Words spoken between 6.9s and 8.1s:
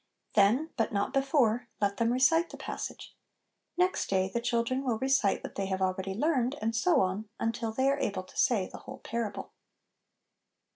on, until they are